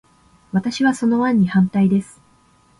[0.51, 2.19] 私は、その案に反対です。